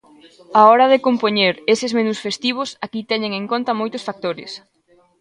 [0.59, 4.51] Á hora de compoñer eses menús festivos, aquí teñen en conta moitos factores.